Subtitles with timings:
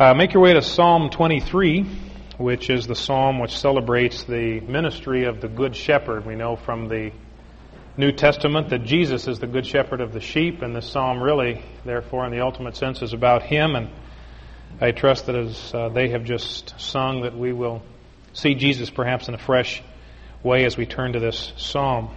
[0.00, 1.82] Uh, make your way to Psalm 23,
[2.38, 6.24] which is the psalm which celebrates the ministry of the Good Shepherd.
[6.24, 7.12] We know from the
[7.98, 11.62] New Testament that Jesus is the Good Shepherd of the sheep, and this psalm really,
[11.84, 13.76] therefore, in the ultimate sense, is about Him.
[13.76, 13.90] And
[14.80, 17.82] I trust that as uh, they have just sung, that we will
[18.32, 19.82] see Jesus perhaps in a fresh
[20.42, 22.08] way as we turn to this psalm.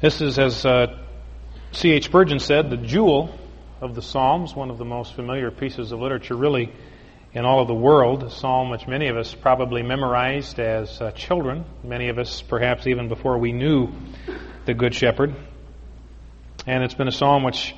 [0.00, 1.00] This is, as uh,
[1.72, 2.04] C.H.
[2.04, 3.36] Spurgeon said, the jewel
[3.84, 6.72] of the Psalms, one of the most familiar pieces of literature, really,
[7.34, 8.22] in all of the world.
[8.22, 12.86] A psalm which many of us probably memorized as uh, children, many of us perhaps
[12.86, 13.92] even before we knew
[14.64, 15.34] the Good Shepherd.
[16.66, 17.74] And it's been a psalm which,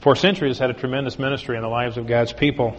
[0.00, 2.74] for centuries, had a tremendous ministry in the lives of God's people.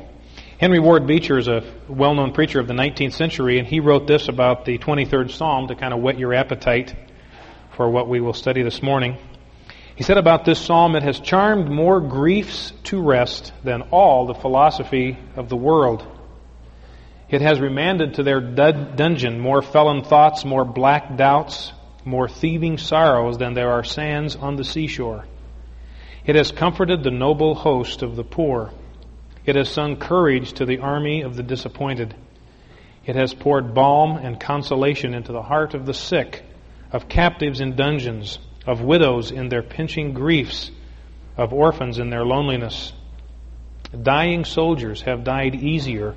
[0.60, 4.08] Henry Ward Beecher is a well known preacher of the 19th century, and he wrote
[4.08, 6.94] this about the 23rd Psalm to kind of whet your appetite
[7.78, 9.18] for what we will study this morning.
[9.96, 14.34] He said about this psalm, it has charmed more griefs to rest than all the
[14.34, 16.06] philosophy of the world.
[17.30, 21.72] It has remanded to their dungeon more felon thoughts, more black doubts,
[22.04, 25.26] more thieving sorrows than there are sands on the seashore.
[26.26, 28.72] It has comforted the noble host of the poor.
[29.46, 32.16] It has sung courage to the army of the disappointed.
[33.06, 36.44] It has poured balm and consolation into the heart of the sick,
[36.92, 40.72] of captives in dungeons, of widows in their pinching griefs,
[41.38, 42.94] of orphans in their loneliness.
[44.00, 46.16] Dying soldiers have died easier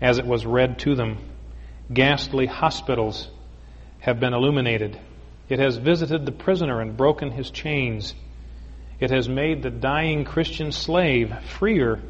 [0.00, 1.18] as it was read to them.
[1.92, 3.30] Ghastly hospitals
[4.00, 4.98] have been illuminated.
[5.48, 8.14] It has visited the prisoner and broken his chains.
[8.98, 12.00] It has made the dying Christian slave freer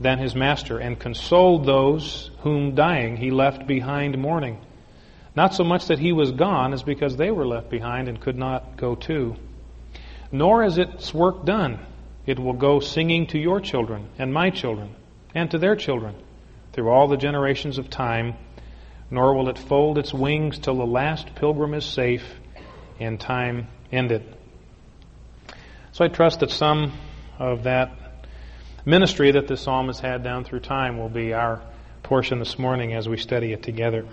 [0.00, 4.58] than his master and consoled those whom dying he left behind mourning.
[5.36, 8.36] Not so much that he was gone as because they were left behind and could
[8.36, 9.36] not go too.
[10.30, 11.80] Nor is its work done.
[12.26, 14.94] It will go singing to your children and my children
[15.34, 16.14] and to their children
[16.72, 18.34] through all the generations of time,
[19.10, 22.24] nor will it fold its wings till the last pilgrim is safe
[22.98, 24.22] and time ended.
[25.92, 26.92] So I trust that some
[27.38, 27.96] of that
[28.84, 31.62] ministry that this psalm has had down through time will be our
[32.02, 34.04] portion this morning as we study it together.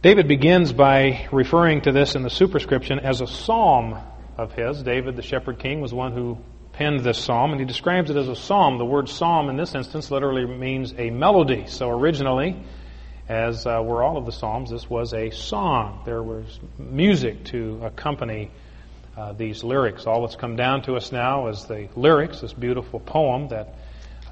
[0.00, 3.98] David begins by referring to this in the superscription as a psalm
[4.36, 4.80] of his.
[4.80, 6.38] David, the shepherd king, was one who
[6.72, 8.78] penned this psalm, and he describes it as a psalm.
[8.78, 11.64] The word psalm in this instance literally means a melody.
[11.66, 12.62] So originally,
[13.28, 16.02] as uh, were all of the psalms, this was a song.
[16.04, 18.52] There was music to accompany
[19.16, 20.06] uh, these lyrics.
[20.06, 23.74] All that's come down to us now is the lyrics, this beautiful poem that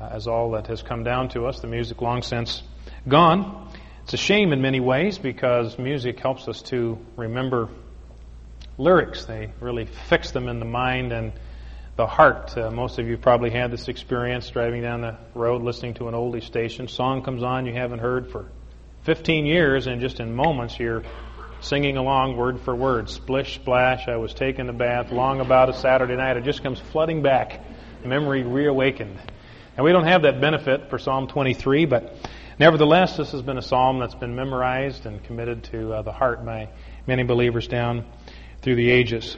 [0.00, 1.58] uh, is all that has come down to us.
[1.58, 2.62] The music long since
[3.08, 3.65] gone.
[4.06, 7.68] It's a shame in many ways because music helps us to remember
[8.78, 9.24] lyrics.
[9.24, 11.32] They really fix them in the mind and
[11.96, 12.56] the heart.
[12.56, 16.14] Uh, most of you probably had this experience driving down the road listening to an
[16.14, 16.86] oldie station.
[16.86, 18.48] Song comes on you haven't heard for
[19.02, 21.02] 15 years, and just in moments you're
[21.60, 23.10] singing along word for word.
[23.10, 26.36] Splish, splash, I was taking a bath long about a Saturday night.
[26.36, 27.60] It just comes flooding back.
[28.04, 29.18] Memory reawakened.
[29.76, 32.14] And we don't have that benefit for Psalm 23, but
[32.58, 36.42] Nevertheless, this has been a psalm that's been memorized and committed to uh, the heart
[36.42, 36.70] by
[37.06, 38.06] many believers down
[38.62, 39.36] through the ages.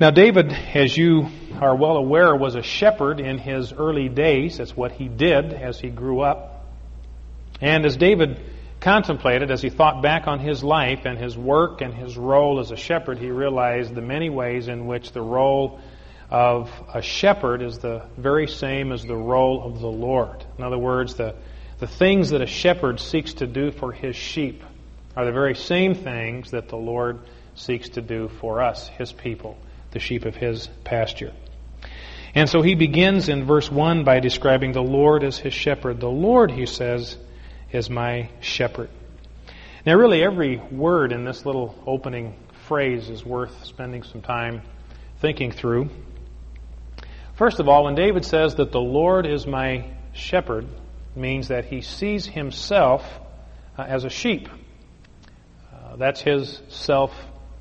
[0.00, 1.28] Now, David, as you
[1.60, 4.56] are well aware, was a shepherd in his early days.
[4.56, 6.64] That's what he did as he grew up.
[7.60, 8.40] And as David
[8.80, 12.70] contemplated, as he thought back on his life and his work and his role as
[12.70, 15.78] a shepherd, he realized the many ways in which the role
[16.30, 20.42] of a shepherd is the very same as the role of the Lord.
[20.56, 21.34] In other words, the
[21.82, 24.62] the things that a shepherd seeks to do for his sheep
[25.16, 27.18] are the very same things that the Lord
[27.56, 29.58] seeks to do for us, his people,
[29.90, 31.32] the sheep of his pasture.
[32.36, 35.98] And so he begins in verse 1 by describing the Lord as his shepherd.
[35.98, 37.18] The Lord, he says,
[37.72, 38.88] is my shepherd.
[39.84, 42.36] Now, really, every word in this little opening
[42.68, 44.62] phrase is worth spending some time
[45.18, 45.90] thinking through.
[47.34, 50.68] First of all, when David says that the Lord is my shepherd,
[51.14, 53.04] means that he sees himself
[53.78, 54.48] uh, as a sheep.
[55.72, 57.12] Uh, that's his self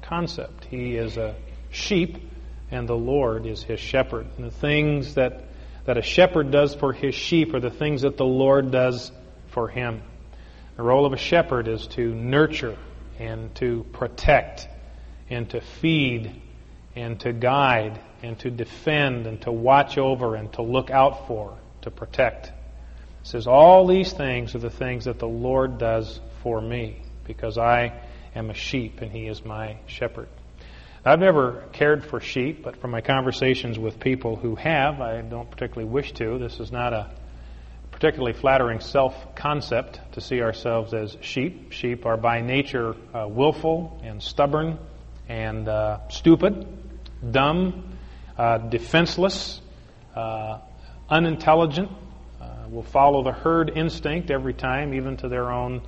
[0.02, 0.66] concept.
[0.66, 1.36] He is a
[1.70, 2.18] sheep,
[2.70, 4.28] and the Lord is his shepherd.
[4.38, 5.46] And the things that,
[5.86, 9.12] that a shepherd does for his sheep are the things that the Lord does
[9.50, 10.02] for him.
[10.78, 12.78] The role of a shepherd is to nurture
[13.20, 14.68] and to protect
[15.30, 16.42] and to feed
[16.96, 21.58] and to guide and to defend and to watch over and to look out for,
[21.82, 22.52] to protect.
[23.22, 27.58] It says, All these things are the things that the Lord does for me, because
[27.58, 27.94] I
[28.36, 30.28] am a sheep and he is my shepherd.
[31.04, 35.50] I've never cared for sheep, but from my conversations with people who have, I don't
[35.50, 36.38] particularly wish to.
[36.38, 37.10] This is not a
[37.92, 41.72] particularly flattering self concept to see ourselves as sheep.
[41.72, 44.80] Sheep are by nature uh, willful and stubborn
[45.28, 46.68] and uh, stupid,
[47.32, 47.96] dumb,
[48.38, 49.62] uh, defenseless,
[50.16, 50.60] uh,
[51.10, 51.90] unintelligent,
[52.72, 55.82] will follow the herd instinct every time, even to their own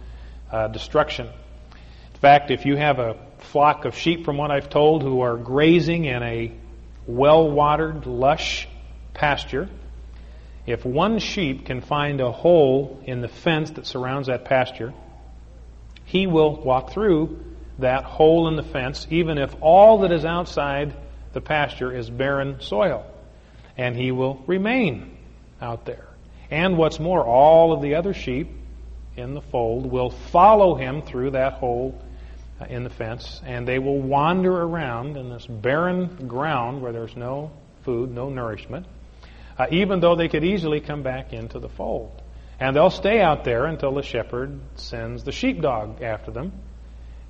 [0.52, 1.28] uh, destruction.
[1.28, 5.38] In fact, if you have a flock of sheep, from what I've told, who are
[5.38, 6.52] grazing in a
[7.08, 8.68] well watered, lush
[9.14, 9.70] pasture.
[10.66, 14.94] If one sheep can find a hole in the fence that surrounds that pasture,
[16.06, 17.40] he will walk through
[17.80, 20.94] that hole in the fence, even if all that is outside
[21.34, 23.06] the pasture is barren soil.
[23.78, 25.18] And he will remain
[25.62, 26.13] out there.
[26.54, 28.48] And what's more, all of the other sheep
[29.18, 32.00] in the fold will follow him through that hole
[32.62, 37.16] uh, in the fence, and they will wander around in this barren ground where there's
[37.16, 37.50] no
[37.82, 38.86] food, no nourishment,
[39.58, 42.22] uh, even though they could easily come back into the fold.
[42.60, 46.52] And they'll stay out there until the shepherd sends the sheepdog after them.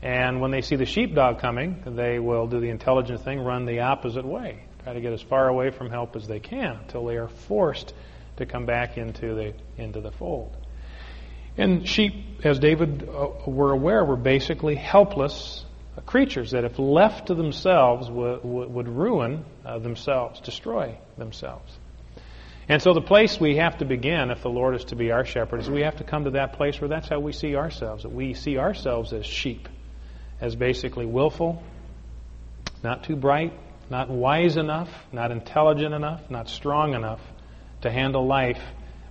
[0.01, 3.79] And when they see the sheepdog coming, they will do the intelligent thing, run the
[3.79, 7.15] opposite way, try to get as far away from help as they can until they
[7.15, 7.93] are forced
[8.37, 10.55] to come back into the into the fold.
[11.57, 12.13] And sheep,
[12.43, 15.63] as David uh, were aware, were basically helpless
[16.05, 21.77] creatures that, if left to themselves, would, would ruin uh, themselves, destroy themselves.
[22.67, 25.25] And so, the place we have to begin, if the Lord is to be our
[25.25, 28.03] shepherd, is we have to come to that place where that's how we see ourselves.
[28.03, 29.67] That we see ourselves as sheep,
[30.41, 31.61] as basically willful,
[32.81, 33.53] not too bright,
[33.89, 37.19] not wise enough, not intelligent enough, not strong enough
[37.83, 38.61] to handle life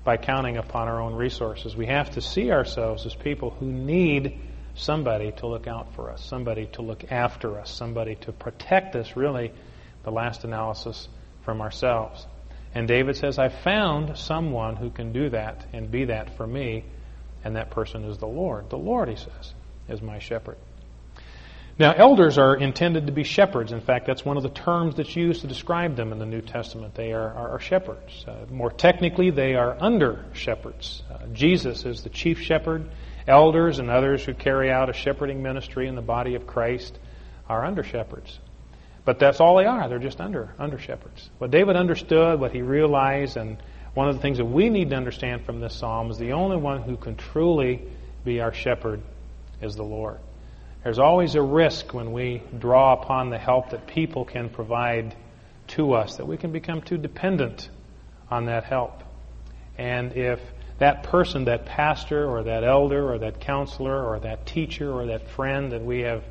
[0.04, 1.76] by counting upon our own resources.
[1.76, 4.40] We have to see ourselves as people who need
[4.74, 9.16] somebody to look out for us, somebody to look after us, somebody to protect us,
[9.16, 9.52] really,
[10.02, 11.08] the last analysis,
[11.44, 12.26] from ourselves.
[12.74, 16.84] And David says, I found someone who can do that and be that for me,
[17.44, 18.70] and that person is the Lord.
[18.70, 19.54] The Lord, he says,
[19.88, 20.56] is my shepherd.
[21.78, 23.72] Now, elders are intended to be shepherds.
[23.72, 26.42] In fact, that's one of the terms that's used to describe them in the New
[26.42, 26.94] Testament.
[26.94, 28.24] They are, are, are shepherds.
[28.28, 31.02] Uh, more technically, they are under shepherds.
[31.10, 32.90] Uh, Jesus is the chief shepherd.
[33.26, 36.98] Elders and others who carry out a shepherding ministry in the body of Christ
[37.48, 38.38] are under shepherds.
[39.04, 39.88] But that's all they are.
[39.88, 41.30] They're just under under shepherds.
[41.38, 43.56] What David understood, what he realized, and
[43.94, 46.56] one of the things that we need to understand from this psalm is the only
[46.56, 47.82] one who can truly
[48.24, 49.00] be our shepherd
[49.60, 50.18] is the Lord.
[50.84, 55.14] There's always a risk when we draw upon the help that people can provide
[55.68, 57.68] to us that we can become too dependent
[58.30, 59.02] on that help.
[59.78, 60.40] And if
[60.78, 65.28] that person, that pastor or that elder or that counselor or that teacher or that
[65.30, 66.24] friend that we have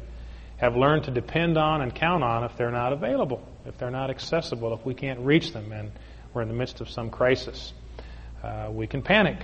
[0.58, 4.12] have learned to depend on and count on if they're not available, if they're not
[4.12, 5.92] accessible, if we can't reach them and
[6.34, 7.74] we're in the midst of some crisis.
[8.44, 9.38] Uh, we can panic.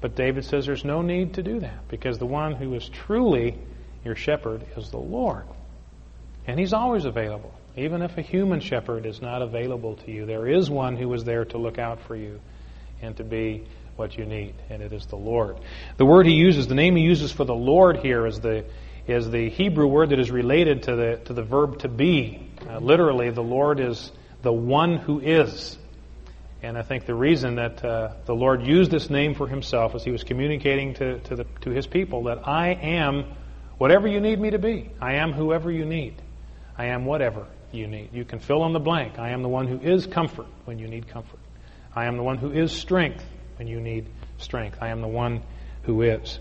[0.00, 3.56] But David says there's no need to do that because the one who is truly
[4.04, 5.44] your shepherd is the Lord.
[6.46, 7.54] And he's always available.
[7.76, 11.24] Even if a human shepherd is not available to you, there is one who is
[11.24, 12.40] there to look out for you
[13.00, 13.64] and to be
[13.96, 15.58] what you need, and it is the Lord.
[15.98, 18.64] The word he uses, the name he uses for the Lord here is the
[19.06, 22.48] is the Hebrew word that is related to the to the verb to be.
[22.68, 24.10] Uh, literally, the Lord is
[24.42, 25.76] the one who is.
[26.62, 30.04] And I think the reason that uh, the Lord used this name for himself is
[30.04, 33.24] he was communicating to, to, the, to his people that I am
[33.80, 36.20] Whatever you need me to be, I am whoever you need.
[36.76, 38.10] I am whatever you need.
[38.12, 39.18] You can fill in the blank.
[39.18, 41.40] I am the one who is comfort when you need comfort.
[41.96, 43.24] I am the one who is strength
[43.56, 44.04] when you need
[44.36, 44.76] strength.
[44.82, 45.42] I am the one
[45.84, 46.38] who is.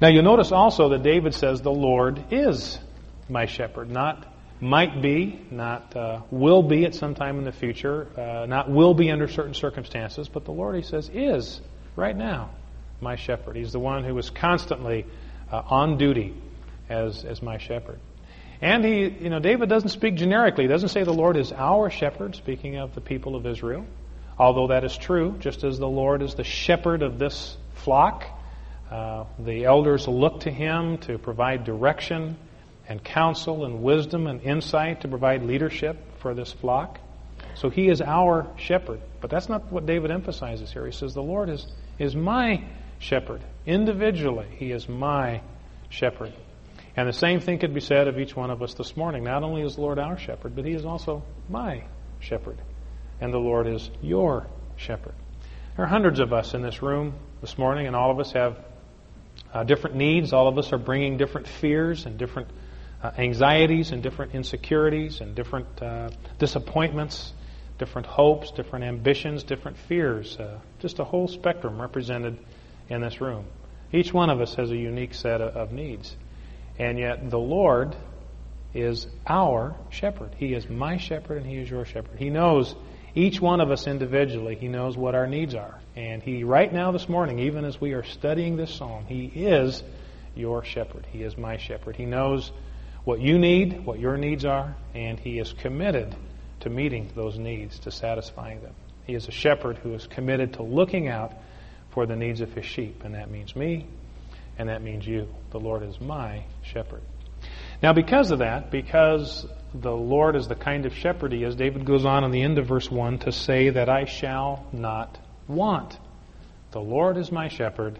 [0.00, 2.80] Now you'll notice also that David says, The Lord is
[3.28, 3.88] my shepherd.
[3.88, 4.26] Not
[4.58, 8.94] might be, not uh, will be at some time in the future, uh, not will
[8.94, 11.60] be under certain circumstances, but the Lord, he says, is
[11.94, 12.50] right now
[13.00, 13.54] my shepherd.
[13.54, 15.06] He's the one who is constantly
[15.52, 16.34] uh, on duty
[16.88, 18.00] as, as my shepherd.
[18.60, 20.64] And he, you know, David doesn't speak generically.
[20.64, 23.84] He doesn't say the Lord is our shepherd, speaking of the people of Israel.
[24.38, 28.24] Although that is true, just as the Lord is the shepherd of this flock,
[28.90, 32.36] uh, the elders look to him to provide direction
[32.88, 36.98] and counsel and wisdom and insight to provide leadership for this flock.
[37.54, 39.00] So he is our shepherd.
[39.20, 40.86] But that's not what David emphasizes here.
[40.86, 41.66] He says, The Lord is,
[41.98, 42.64] is my
[43.02, 43.42] shepherd.
[43.66, 45.42] Individually, He is my
[45.88, 46.32] shepherd.
[46.96, 49.24] And the same thing could be said of each one of us this morning.
[49.24, 51.84] Not only is the Lord our shepherd, but He is also my
[52.20, 52.58] shepherd.
[53.20, 55.14] And the Lord is your shepherd.
[55.76, 58.58] There are hundreds of us in this room this morning, and all of us have
[59.52, 60.32] uh, different needs.
[60.32, 62.48] All of us are bringing different fears and different
[63.02, 67.32] uh, anxieties and different insecurities and different uh, disappointments,
[67.78, 70.36] different hopes, different ambitions, different fears.
[70.36, 72.38] Uh, just a whole spectrum represented
[72.92, 73.44] in this room.
[73.92, 76.16] Each one of us has a unique set of, needs.
[76.78, 77.94] And yet the Lord
[78.74, 80.34] is our shepherd.
[80.36, 82.18] He is my shepherd and He is your shepherd.
[82.18, 82.74] He knows
[83.14, 84.54] each one of us individually.
[84.54, 85.78] He knows what our needs are.
[85.94, 89.82] And He, right now this morning, even as we are studying this psalm, He is
[90.34, 91.06] your shepherd.
[91.12, 91.96] He is my shepherd.
[91.96, 92.50] He knows
[93.04, 96.14] what you need, what your needs are, and He is committed
[96.60, 98.74] to meeting those needs, to satisfying them.
[99.04, 101.32] He is a shepherd who is committed to looking out
[101.92, 103.86] for the needs of His sheep, and that means me,
[104.58, 105.28] and that means you.
[105.50, 107.02] The Lord is my shepherd.
[107.82, 111.84] Now, because of that, because the Lord is the kind of shepherd He is, David
[111.84, 115.18] goes on in the end of verse 1 to say that I shall not
[115.48, 115.98] want.
[116.70, 117.98] The Lord is my shepherd,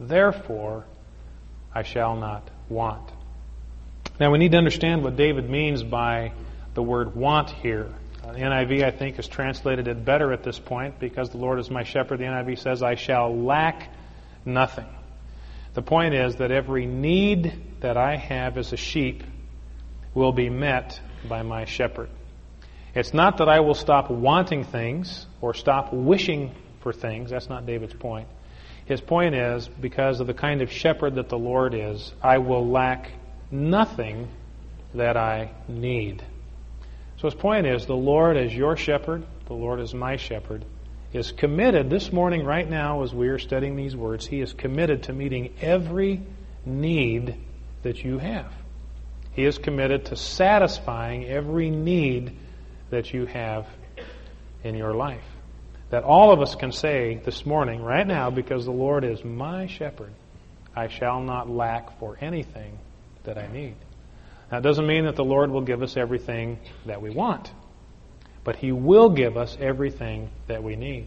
[0.00, 0.84] therefore
[1.74, 3.10] I shall not want.
[4.18, 6.32] Now we need to understand what David means by
[6.74, 7.92] the word want here.
[8.28, 11.58] Uh, the NIV, I think, has translated it better at this point because the Lord
[11.58, 12.18] is my shepherd.
[12.18, 13.90] The NIV says, I shall lack
[14.44, 14.86] nothing.
[15.74, 19.22] The point is that every need that I have as a sheep
[20.14, 22.10] will be met by my shepherd.
[22.94, 27.30] It's not that I will stop wanting things or stop wishing for things.
[27.30, 28.28] That's not David's point.
[28.84, 32.68] His point is because of the kind of shepherd that the Lord is, I will
[32.68, 33.10] lack
[33.50, 34.28] nothing
[34.94, 36.22] that I need.
[37.18, 40.64] So his point is the Lord is your shepherd, the Lord is my shepherd,
[41.12, 45.04] is committed this morning, right now, as we are studying these words, he is committed
[45.04, 46.22] to meeting every
[46.64, 47.34] need
[47.82, 48.52] that you have.
[49.32, 52.36] He is committed to satisfying every need
[52.90, 53.66] that you have
[54.62, 55.24] in your life.
[55.90, 59.66] That all of us can say this morning, right now, because the Lord is my
[59.66, 60.12] shepherd,
[60.76, 62.78] I shall not lack for anything
[63.24, 63.74] that I need.
[64.50, 67.52] That doesn't mean that the Lord will give us everything that we want,
[68.44, 71.06] but He will give us everything that we need.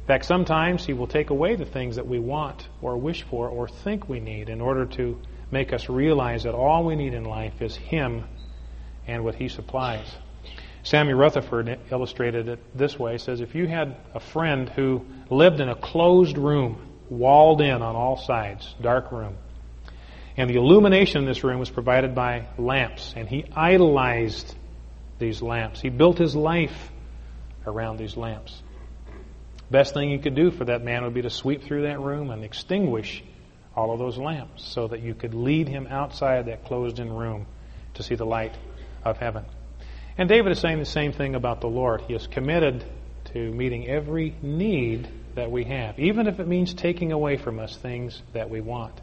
[0.00, 3.48] In fact, sometimes He will take away the things that we want or wish for
[3.48, 5.20] or think we need in order to
[5.50, 8.24] make us realize that all we need in life is Him
[9.06, 10.06] and what He supplies.
[10.82, 13.12] Samuel Rutherford illustrated it this way.
[13.12, 17.82] He says, If you had a friend who lived in a closed room, walled in
[17.82, 19.36] on all sides, dark room,
[20.36, 24.54] and the illumination in this room was provided by lamps, and he idolized
[25.18, 25.80] these lamps.
[25.80, 26.90] He built his life
[27.66, 28.62] around these lamps.
[29.70, 32.30] Best thing you could do for that man would be to sweep through that room
[32.30, 33.22] and extinguish
[33.76, 37.46] all of those lamps so that you could lead him outside that closed in room
[37.94, 38.56] to see the light
[39.04, 39.44] of heaven.
[40.18, 42.02] And David is saying the same thing about the Lord.
[42.02, 42.84] He is committed
[43.32, 47.76] to meeting every need that we have, even if it means taking away from us
[47.76, 49.00] things that we want.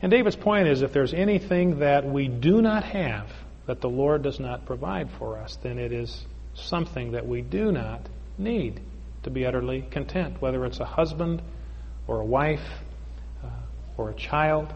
[0.00, 3.26] And David's point is if there's anything that we do not have
[3.66, 6.24] that the Lord does not provide for us, then it is
[6.54, 8.80] something that we do not need
[9.24, 11.42] to be utterly content, whether it's a husband
[12.06, 12.66] or a wife
[13.44, 13.48] uh,
[13.96, 14.72] or a child.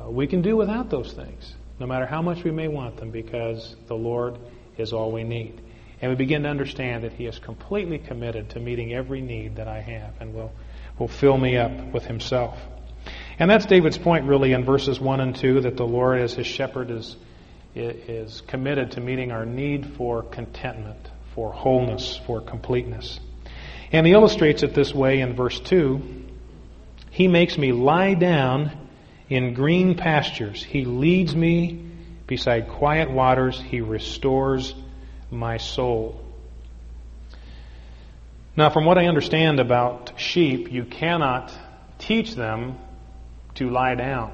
[0.00, 3.10] Uh, we can do without those things, no matter how much we may want them,
[3.10, 4.38] because the Lord
[4.78, 5.60] is all we need.
[6.00, 9.66] And we begin to understand that He is completely committed to meeting every need that
[9.66, 10.52] I have and will,
[10.98, 12.58] will fill me up with Himself.
[13.38, 16.46] And that's David's point, really, in verses 1 and 2, that the Lord, as his
[16.46, 17.16] shepherd, is,
[17.74, 23.20] is committed to meeting our need for contentment, for wholeness, for completeness.
[23.92, 26.24] And he illustrates it this way in verse 2
[27.10, 28.72] He makes me lie down
[29.28, 31.84] in green pastures, He leads me
[32.26, 34.74] beside quiet waters, He restores
[35.30, 36.22] my soul.
[38.56, 41.52] Now, from what I understand about sheep, you cannot
[41.98, 42.78] teach them
[43.56, 44.32] to lie down.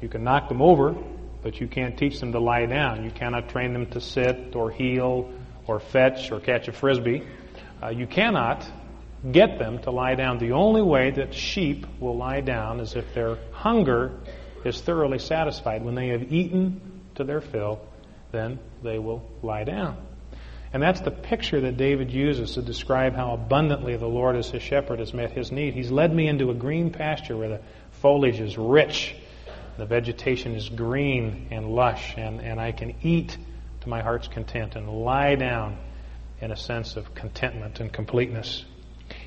[0.00, 0.94] You can knock them over,
[1.42, 3.04] but you can't teach them to lie down.
[3.04, 5.30] You cannot train them to sit or heel
[5.66, 7.22] or fetch or catch a frisbee.
[7.82, 8.66] Uh, you cannot
[9.30, 10.38] get them to lie down.
[10.38, 14.18] The only way that sheep will lie down is if their hunger
[14.64, 15.84] is thoroughly satisfied.
[15.84, 17.80] When they have eaten to their fill,
[18.32, 19.96] then they will lie down.
[20.72, 24.62] And that's the picture that David uses to describe how abundantly the Lord as his
[24.62, 25.74] shepherd has met his need.
[25.74, 27.60] He's led me into a green pasture where the
[28.02, 29.14] foliage is rich,
[29.78, 33.38] the vegetation is green and lush, and, and I can eat
[33.80, 35.78] to my heart's content and lie down
[36.40, 38.64] in a sense of contentment and completeness.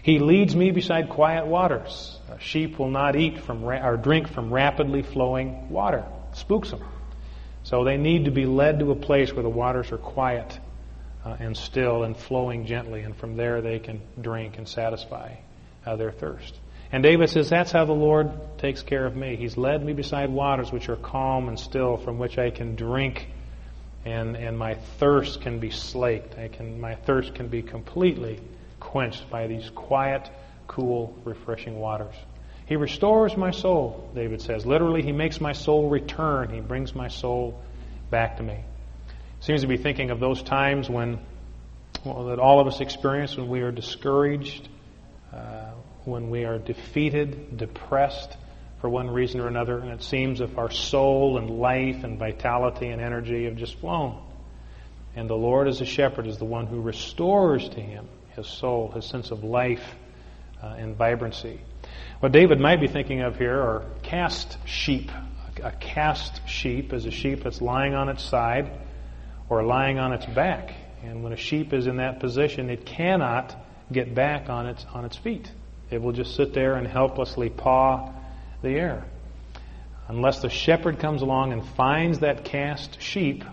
[0.03, 2.19] He leads me beside quiet waters.
[2.29, 6.05] A sheep will not eat from ra- or drink from rapidly flowing water.
[6.31, 6.83] It spooks them.
[7.63, 10.59] So they need to be led to a place where the waters are quiet
[11.23, 15.35] uh, and still and flowing gently, and from there they can drink and satisfy
[15.85, 16.59] uh, their thirst.
[16.91, 19.35] And David says, That's how the Lord takes care of me.
[19.35, 23.27] He's led me beside waters which are calm and still, from which I can drink
[24.05, 26.37] and, and my thirst can be slaked.
[26.37, 28.39] I can, my thirst can be completely
[28.79, 30.29] quenched by these quiet,
[30.67, 32.13] cool, refreshing waters.
[32.67, 34.65] He restores my soul, David says.
[34.65, 36.49] Literally, he makes my soul return.
[36.51, 37.59] He brings my soul
[38.11, 38.59] back to me.
[39.39, 41.19] Seems to be thinking of those times when
[42.03, 44.67] well, that all of us experience when we are discouraged,
[45.33, 45.71] uh,
[46.05, 48.37] when we are defeated, depressed
[48.79, 52.89] for one reason or another, and it seems if our soul and life and vitality
[52.89, 54.21] and energy have just flown.
[55.15, 58.91] And the Lord, as a shepherd, is the one who restores to him his soul,
[58.91, 59.95] his sense of life
[60.61, 61.61] uh, and vibrancy.
[62.19, 65.09] What David might be thinking of here are cast sheep.
[65.63, 68.71] A cast sheep is a sheep that's lying on its side
[69.49, 70.73] or lying on its back.
[71.03, 73.55] And when a sheep is in that position, it cannot
[73.91, 75.49] get back on its, on its feet.
[75.95, 78.11] It will just sit there and helplessly paw
[78.61, 79.05] the air.
[80.09, 83.45] Unless the shepherd comes along and finds that cast sheep,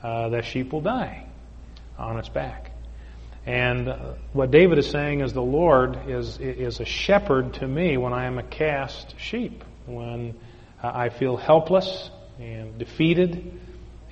[0.00, 1.26] uh, that sheep will die
[1.98, 2.70] on its back.
[3.46, 7.96] And uh, what David is saying is the Lord is, is a shepherd to me
[7.96, 10.36] when I am a cast sheep, when
[10.80, 13.58] uh, I feel helpless and defeated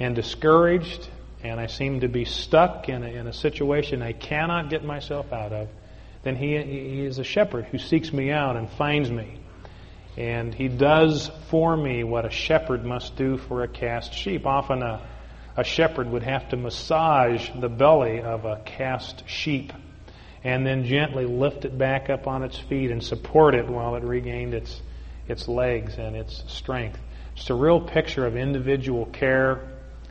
[0.00, 1.08] and discouraged,
[1.44, 5.32] and I seem to be stuck in a, in a situation I cannot get myself
[5.32, 5.68] out of,
[6.24, 9.38] then he, he is a shepherd who seeks me out and finds me.
[10.16, 14.46] And he does for me what a shepherd must do for a cast sheep.
[14.46, 15.06] Often a,
[15.56, 19.72] a shepherd would have to massage the belly of a cast sheep
[20.42, 24.04] and then gently lift it back up on its feet and support it while it
[24.04, 24.82] regained its,
[25.26, 27.00] its legs and its strength.
[27.34, 29.68] Just a real picture of individual care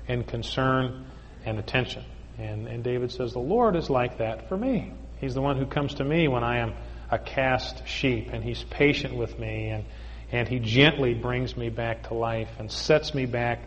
[0.07, 1.05] and concern
[1.45, 2.03] and attention.
[2.37, 4.91] And, and David says, The Lord is like that for me.
[5.23, 6.73] He's the one who comes to me when I am
[7.09, 9.85] a cast sheep, and He's patient with me, and,
[10.33, 13.61] and He gently brings me back to life and sets me back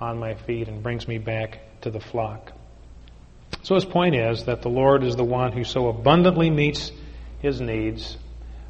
[0.00, 2.50] on my feet and brings me back to the flock.
[3.62, 6.90] So his point is that the Lord is the one who so abundantly meets
[7.38, 8.16] his needs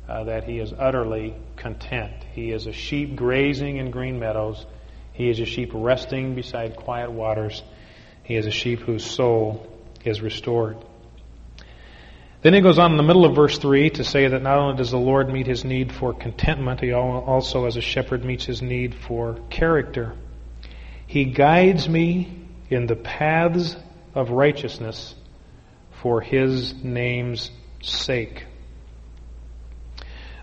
[0.06, 2.12] uh, that he is utterly content.
[2.34, 4.66] He is a sheep grazing in green meadows.
[5.14, 7.62] He is a sheep resting beside quiet waters.
[8.24, 9.66] He is a sheep whose soul
[10.04, 10.76] is restored.
[12.46, 14.76] Then he goes on in the middle of verse 3 to say that not only
[14.76, 18.62] does the Lord meet his need for contentment, he also, as a shepherd, meets his
[18.62, 20.14] need for character.
[21.08, 23.74] He guides me in the paths
[24.14, 25.16] of righteousness
[26.00, 27.50] for his name's
[27.82, 28.44] sake.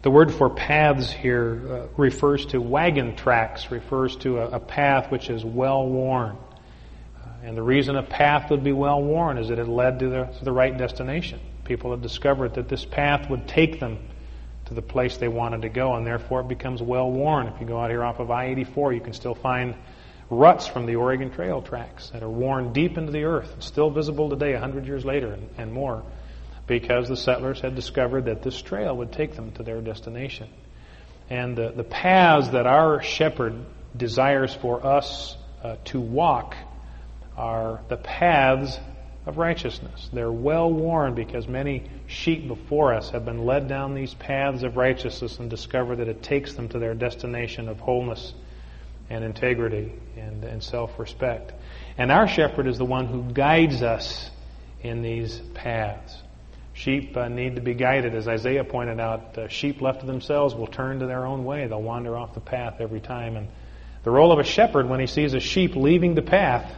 [0.01, 5.09] The word for paths here uh, refers to wagon tracks, refers to a, a path
[5.09, 6.35] which is well worn.
[6.35, 10.09] Uh, and the reason a path would be well worn is that it led to
[10.09, 11.39] the, to the right destination.
[11.73, 13.97] People have discovered that this path would take them
[14.65, 17.47] to the place they wanted to go, and therefore it becomes well worn.
[17.47, 19.73] If you go out here off of I 84, you can still find
[20.29, 24.29] ruts from the Oregon Trail tracks that are worn deep into the earth, still visible
[24.29, 26.03] today, 100 years later and, and more,
[26.67, 30.49] because the settlers had discovered that this trail would take them to their destination.
[31.31, 33.55] And the, the paths that our shepherd
[33.97, 36.55] desires for us uh, to walk
[37.36, 38.77] are the paths
[39.25, 40.09] of righteousness.
[40.12, 44.75] They're well worn because many sheep before us have been led down these paths of
[44.75, 48.33] righteousness and discovered that it takes them to their destination of wholeness
[49.09, 51.53] and integrity and, and self respect.
[51.97, 54.29] And our shepherd is the one who guides us
[54.81, 56.17] in these paths.
[56.73, 58.15] Sheep uh, need to be guided.
[58.15, 61.67] As Isaiah pointed out, uh, sheep left to themselves will turn to their own way.
[61.67, 63.38] They'll wander off the path every time.
[63.38, 63.47] And
[64.03, 66.73] the role of a shepherd when he sees a sheep leaving the path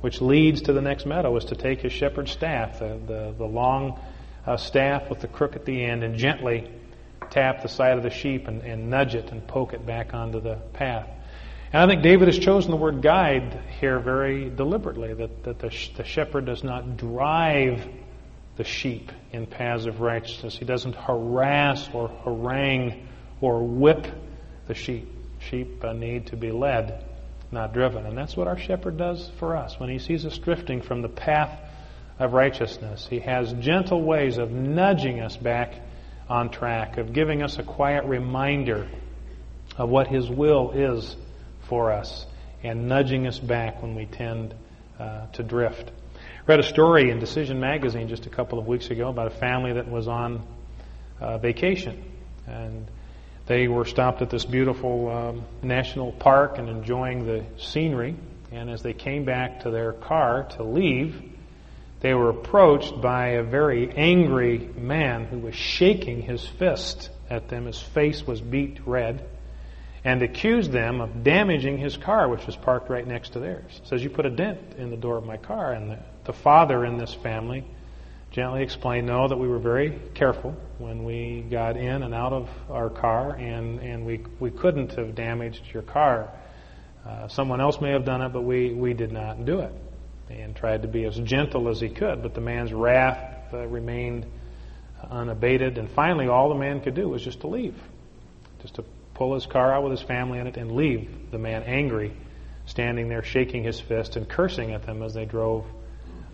[0.00, 3.44] which leads to the next meadow, is to take his shepherd's staff, the, the, the
[3.44, 3.98] long
[4.46, 6.70] uh, staff with the crook at the end, and gently
[7.30, 10.40] tap the side of the sheep and, and nudge it and poke it back onto
[10.40, 11.08] the path.
[11.72, 15.74] And I think David has chosen the word guide here very deliberately, that, that the,
[15.96, 17.86] the shepherd does not drive
[18.56, 20.56] the sheep in paths of righteousness.
[20.56, 23.06] He doesn't harass or harangue
[23.40, 24.06] or whip
[24.68, 25.12] the sheep.
[25.40, 27.04] Sheep uh, need to be led
[27.56, 28.06] not driven.
[28.06, 29.80] And that's what our shepherd does for us.
[29.80, 31.58] When he sees us drifting from the path
[32.18, 35.74] of righteousness, he has gentle ways of nudging us back
[36.28, 38.88] on track, of giving us a quiet reminder
[39.76, 41.16] of what his will is
[41.68, 42.26] for us,
[42.62, 44.54] and nudging us back when we tend
[44.98, 45.90] uh, to drift.
[46.46, 49.72] Read a story in Decision Magazine just a couple of weeks ago about a family
[49.72, 50.46] that was on
[51.20, 52.04] uh, vacation.
[52.46, 52.86] And
[53.46, 58.16] they were stopped at this beautiful um, national park and enjoying the scenery.
[58.50, 61.22] And as they came back to their car to leave,
[62.00, 67.66] they were approached by a very angry man who was shaking his fist at them.
[67.66, 69.28] His face was beet red.
[70.04, 73.80] and accused them of damaging his car, which was parked right next to theirs.
[73.84, 75.72] Says, You put a dent in the door of my car.
[75.72, 77.64] And the, the father in this family
[78.36, 82.50] gently explained, No, that we were very careful when we got in and out of
[82.68, 86.30] our car, and, and we, we couldn't have damaged your car.
[87.06, 89.72] Uh, someone else may have done it, but we, we did not do it.
[90.28, 94.26] And tried to be as gentle as he could, but the man's wrath uh, remained
[95.10, 95.78] unabated.
[95.78, 97.76] And finally, all the man could do was just to leave,
[98.60, 101.62] just to pull his car out with his family in it, and leave the man
[101.62, 102.14] angry,
[102.66, 105.64] standing there shaking his fist and cursing at them as they drove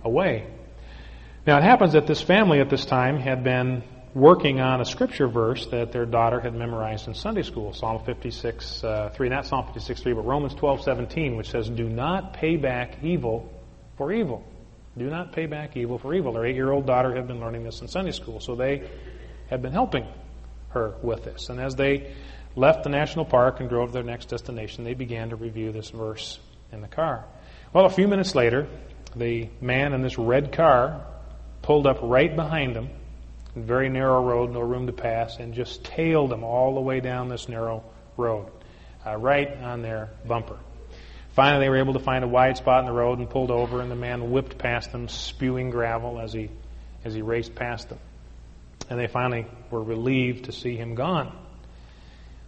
[0.02, 0.48] away.
[1.44, 3.82] Now, it happens that this family at this time had been
[4.14, 8.84] working on a scripture verse that their daughter had memorized in Sunday school, Psalm 56,
[8.84, 12.56] uh, 3, not Psalm 56, 3, but Romans 12, 17, which says, Do not pay
[12.56, 13.50] back evil
[13.96, 14.44] for evil.
[14.96, 16.32] Do not pay back evil for evil.
[16.32, 18.88] Their eight year old daughter had been learning this in Sunday school, so they
[19.50, 20.06] had been helping
[20.68, 21.48] her with this.
[21.48, 22.14] And as they
[22.54, 25.90] left the national park and drove to their next destination, they began to review this
[25.90, 26.38] verse
[26.70, 27.24] in the car.
[27.72, 28.68] Well, a few minutes later,
[29.16, 31.04] the man in this red car
[31.62, 32.90] pulled up right behind them,
[33.54, 37.28] very narrow road, no room to pass, and just tailed them all the way down
[37.28, 37.84] this narrow
[38.16, 38.50] road,
[39.06, 40.58] uh, right on their bumper.
[41.34, 43.80] Finally, they were able to find a wide spot in the road and pulled over,
[43.80, 46.50] and the man whipped past them, spewing gravel as he
[47.04, 47.98] as he raced past them.
[48.88, 51.36] And they finally were relieved to see him gone.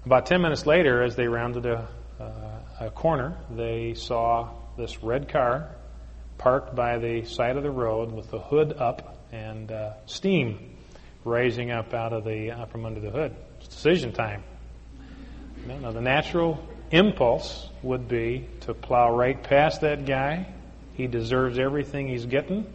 [0.05, 1.89] About 10 minutes later, as they rounded a,
[2.21, 5.71] uh, a corner, they saw this red car
[6.39, 10.77] parked by the side of the road with the hood up and uh, steam
[11.25, 13.35] rising up out of the uh, from under the hood.
[13.59, 14.43] It's decision time.
[15.67, 20.47] Now, the natural impulse would be to plow right past that guy.
[20.95, 22.73] He deserves everything he's getting.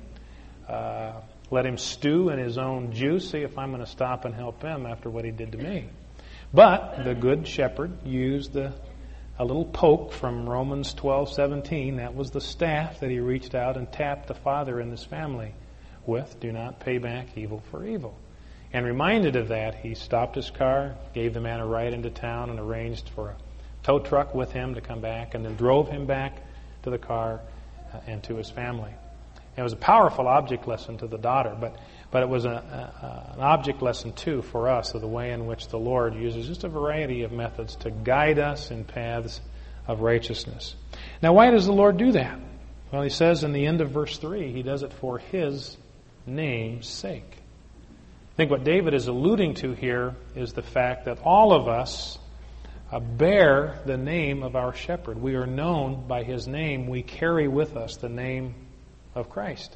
[0.67, 1.13] Uh,
[1.51, 3.29] let him stew in his own juice.
[3.29, 5.85] See if I'm going to stop and help him after what he did to me.
[6.53, 8.73] But the good shepherd used the,
[9.39, 11.95] a little poke from Romans 12:17.
[11.95, 15.53] That was the staff that he reached out and tapped the father in this family
[16.05, 16.37] with.
[16.41, 18.13] Do not pay back evil for evil.
[18.73, 22.49] And reminded of that, he stopped his car, gave the man a ride into town,
[22.49, 23.35] and arranged for a
[23.81, 26.43] tow truck with him to come back, and then drove him back
[26.83, 27.39] to the car
[27.93, 28.91] uh, and to his family.
[29.55, 31.77] It was a powerful object lesson to the daughter, but
[32.11, 35.45] but it was a, a, an object lesson, too, for us of the way in
[35.45, 39.41] which the Lord uses just a variety of methods to guide us in paths
[39.87, 40.75] of righteousness.
[41.21, 42.39] Now, why does the Lord do that?
[42.91, 45.77] Well, he says in the end of verse 3, he does it for his
[46.25, 47.31] name's sake.
[47.31, 52.17] I think what David is alluding to here is the fact that all of us
[52.91, 55.21] uh, bear the name of our shepherd.
[55.21, 56.87] We are known by his name.
[56.87, 58.55] We carry with us the name
[59.13, 59.75] of Christ.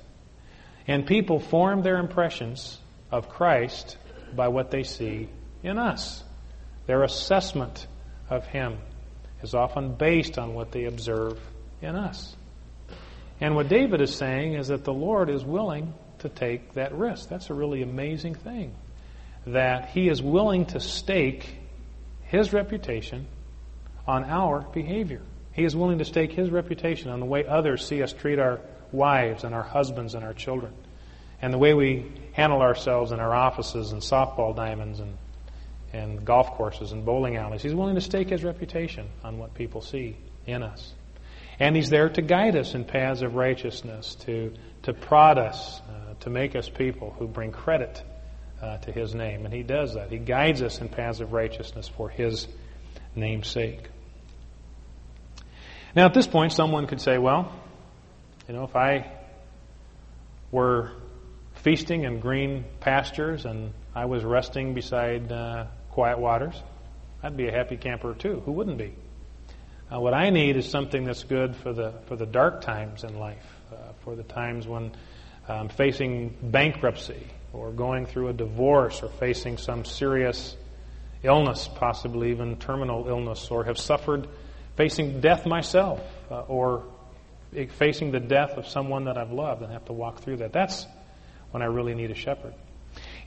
[0.87, 2.79] And people form their impressions
[3.11, 3.97] of Christ
[4.35, 5.29] by what they see
[5.61, 6.23] in us.
[6.87, 7.87] Their assessment
[8.29, 8.77] of Him
[9.41, 11.39] is often based on what they observe
[11.81, 12.35] in us.
[13.39, 17.29] And what David is saying is that the Lord is willing to take that risk.
[17.29, 18.73] That's a really amazing thing.
[19.47, 21.57] That He is willing to stake
[22.23, 23.27] His reputation
[24.07, 25.21] on our behavior.
[25.53, 28.59] He is willing to stake His reputation on the way others see us treat our
[28.93, 30.73] wives and our husbands and our children,
[31.41, 35.17] and the way we handle ourselves in our offices and softball diamonds and,
[35.91, 37.61] and golf courses and bowling alleys.
[37.61, 40.93] He's willing to stake his reputation on what people see in us.
[41.59, 44.53] And he's there to guide us in paths of righteousness, to,
[44.83, 48.01] to prod us, uh, to make us people who bring credit
[48.61, 49.45] uh, to his name.
[49.45, 50.09] And he does that.
[50.09, 52.47] He guides us in paths of righteousness for his
[53.15, 53.89] name's sake.
[55.95, 57.53] Now, at this point, someone could say, well,
[58.47, 59.11] you know, if I
[60.51, 60.91] were
[61.55, 66.61] feasting in green pastures and I was resting beside uh, quiet waters,
[67.21, 68.41] I'd be a happy camper too.
[68.45, 68.93] Who wouldn't be?
[69.93, 73.17] Uh, what I need is something that's good for the for the dark times in
[73.17, 74.91] life, uh, for the times when
[75.47, 80.57] I'm facing bankruptcy or going through a divorce or facing some serious
[81.21, 84.27] illness, possibly even terminal illness, or have suffered
[84.75, 86.01] facing death myself,
[86.31, 86.83] uh, or
[87.55, 90.53] Eh, facing the death of someone that I've loved and have to walk through that.
[90.53, 90.85] That's
[91.51, 92.53] when I really need a shepherd.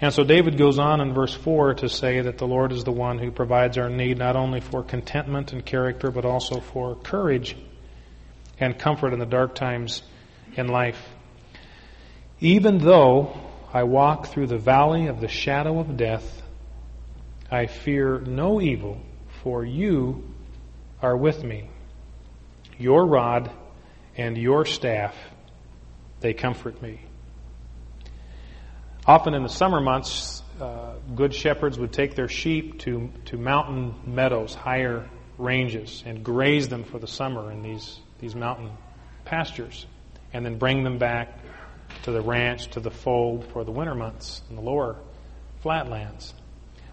[0.01, 2.93] And so David goes on in verse 4 to say that the Lord is the
[2.93, 7.57] one who provides our need not only for contentment and character, but also for courage
[8.59, 10.03] and comfort in the dark times
[10.57, 11.03] in life.
[12.41, 13.33] Even though
[13.73, 16.43] I walk through the valley of the shadow of death,
[17.51, 19.01] I fear no evil,
[19.43, 20.25] for you
[21.01, 21.69] are with me.
[22.79, 23.51] Your rod
[24.16, 25.14] and your staff,
[26.20, 27.00] they comfort me.
[29.07, 33.94] Often in the summer months, uh, good shepherds would take their sheep to, to mountain
[34.07, 38.70] meadows higher ranges and graze them for the summer in these, these mountain
[39.24, 39.87] pastures,
[40.33, 41.38] and then bring them back
[42.02, 44.96] to the ranch, to the fold for the winter months in the lower
[45.61, 46.35] flatlands.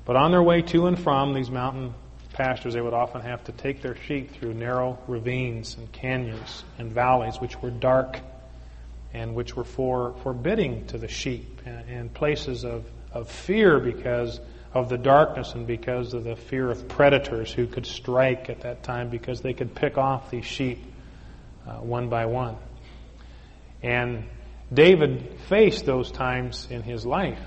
[0.06, 1.94] But on their way to and from these mountain
[2.34, 6.92] pastures, they would often have to take their sheep through narrow ravines and canyons and
[6.92, 8.20] valleys, which were dark
[9.14, 14.40] and which were for, forbidding to the sheep, and, and places of, of fear because
[14.74, 18.82] of the darkness and because of the fear of predators who could strike at that
[18.82, 20.84] time because they could pick off these sheep
[21.68, 22.58] uh, one by one.
[23.84, 24.26] And
[24.74, 27.40] David faced those times in his life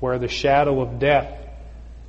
[0.00, 1.38] where the shadow of death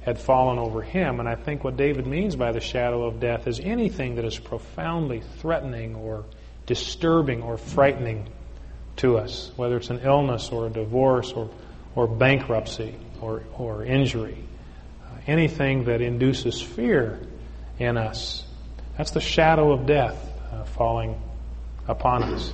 [0.02, 1.20] had fallen over him.
[1.20, 4.38] And I think what David means by the shadow of death is anything that is
[4.38, 6.26] profoundly threatening or
[6.66, 8.28] disturbing or frightening
[8.98, 11.50] to us, whether it's an illness or a divorce or,
[11.96, 14.38] or bankruptcy or, or injury,
[15.04, 17.20] uh, anything that induces fear
[17.78, 18.44] in us.
[18.98, 20.18] That's the shadow of death
[20.52, 21.22] uh, falling
[21.88, 22.54] upon us.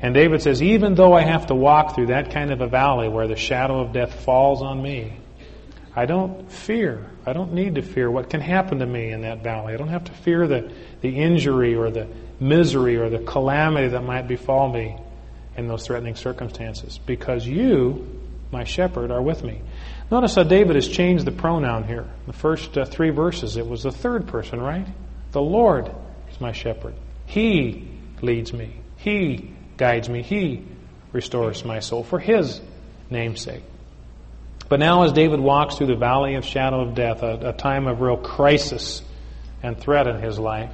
[0.00, 3.08] And David says, even though I have to walk through that kind of a valley
[3.08, 5.16] where the shadow of death falls on me,
[5.98, 7.04] I don't fear.
[7.26, 9.74] I don't need to fear what can happen to me in that valley.
[9.74, 12.06] I don't have to fear the, the injury or the
[12.38, 14.96] misery or the calamity that might befall me
[15.56, 18.06] in those threatening circumstances because you,
[18.52, 19.60] my shepherd, are with me.
[20.08, 22.06] Notice how David has changed the pronoun here.
[22.28, 24.86] The first uh, three verses, it was the third person, right?
[25.32, 25.90] The Lord
[26.30, 26.94] is my shepherd.
[27.26, 27.88] He
[28.22, 28.76] leads me.
[28.98, 30.22] He guides me.
[30.22, 30.64] He
[31.10, 32.60] restores my soul for His
[33.10, 33.64] namesake.
[34.68, 37.86] But now, as David walks through the valley of shadow of death, a, a time
[37.86, 39.02] of real crisis
[39.62, 40.72] and threat in his life,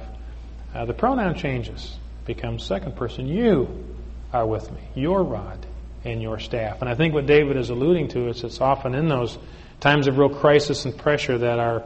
[0.73, 3.27] uh, the pronoun changes, becomes second person.
[3.27, 3.85] You
[4.33, 5.65] are with me, your rod
[6.03, 6.81] and your staff.
[6.81, 9.37] And I think what David is alluding to is it's often in those
[9.79, 11.85] times of real crisis and pressure that our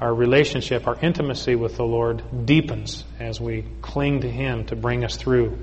[0.00, 5.04] our relationship, our intimacy with the Lord deepens as we cling to Him to bring
[5.04, 5.58] us through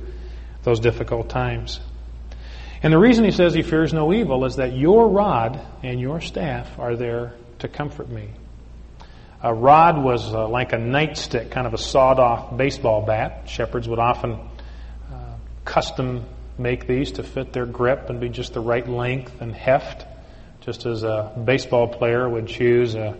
[0.63, 1.79] those difficult times.
[2.83, 6.19] And the reason he says he fears no evil is that your rod and your
[6.19, 8.27] staff are there to comfort me.
[9.41, 13.43] A rod was uh, like a nightstick, kind of a sawed off baseball bat.
[13.47, 14.33] Shepherds would often
[15.11, 16.25] uh, custom
[16.57, 20.05] make these to fit their grip and be just the right length and heft,
[20.61, 23.17] just as a baseball player would choose a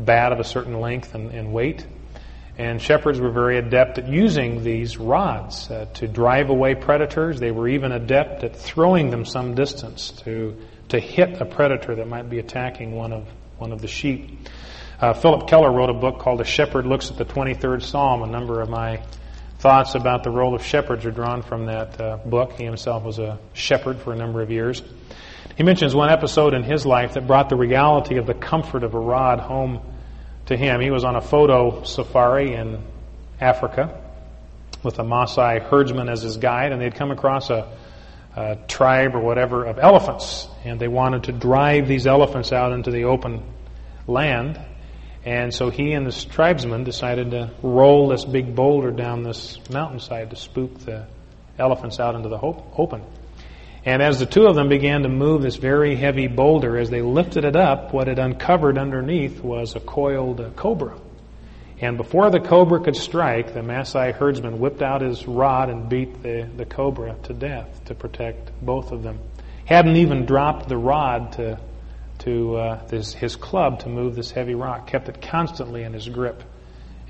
[0.00, 1.86] bat of a certain length and, and weight.
[2.56, 7.40] And shepherds were very adept at using these rods uh, to drive away predators.
[7.40, 10.56] They were even adept at throwing them some distance to,
[10.90, 13.26] to hit a predator that might be attacking one of,
[13.58, 14.48] one of the sheep.
[15.00, 18.22] Uh, Phillip Keller wrote a book called A Shepherd Looks at the 23rd Psalm.
[18.22, 19.02] A number of my
[19.58, 22.52] thoughts about the role of shepherds are drawn from that uh, book.
[22.52, 24.82] He himself was a shepherd for a number of years.
[25.56, 28.94] He mentions one episode in his life that brought the reality of the comfort of
[28.94, 29.80] a rod home
[30.46, 30.80] to him.
[30.80, 32.82] He was on a photo safari in
[33.40, 34.00] Africa
[34.82, 37.66] with a Maasai herdsman as his guide, and they'd come across a,
[38.36, 42.90] a tribe or whatever of elephants, and they wanted to drive these elephants out into
[42.90, 43.42] the open
[44.06, 44.60] land.
[45.24, 50.30] And so he and this tribesman decided to roll this big boulder down this mountainside
[50.30, 51.06] to spook the
[51.58, 53.02] elephants out into the open.
[53.86, 57.02] And as the two of them began to move this very heavy boulder, as they
[57.02, 60.98] lifted it up, what it uncovered underneath was a coiled cobra.
[61.80, 66.22] And before the cobra could strike, the Maasai herdsman whipped out his rod and beat
[66.22, 69.18] the, the cobra to death to protect both of them.
[69.66, 71.58] Hadn't even dropped the rod to,
[72.20, 76.08] to uh, this, his club to move this heavy rock, kept it constantly in his
[76.08, 76.42] grip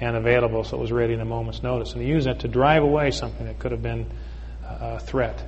[0.01, 1.93] and available so it was ready in a moment's notice.
[1.93, 4.07] And he used that to drive away something that could have been
[4.65, 5.45] a threat.